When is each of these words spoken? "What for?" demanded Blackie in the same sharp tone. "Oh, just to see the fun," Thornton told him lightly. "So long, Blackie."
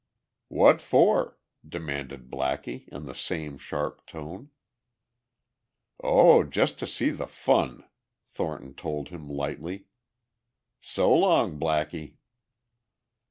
"What 0.47 0.81
for?" 0.81 1.37
demanded 1.63 2.31
Blackie 2.31 2.87
in 2.87 3.05
the 3.05 3.13
same 3.13 3.55
sharp 3.59 4.03
tone. 4.07 4.49
"Oh, 6.03 6.43
just 6.43 6.79
to 6.79 6.87
see 6.87 7.11
the 7.11 7.27
fun," 7.27 7.87
Thornton 8.25 8.73
told 8.73 9.09
him 9.09 9.29
lightly. 9.29 9.85
"So 10.79 11.13
long, 11.13 11.59
Blackie." 11.59 12.15